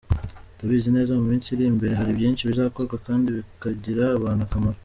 Ndabizi 0.55 0.89
neza 0.97 1.17
mu 1.17 1.23
minsi 1.29 1.47
iri 1.49 1.65
imbere 1.71 1.93
hari 1.99 2.11
byinshi 2.17 2.47
bizakorwa 2.49 2.95
kandi 3.07 3.27
bikagirira 3.37 4.05
abantu 4.17 4.43
akamaro. 4.47 4.79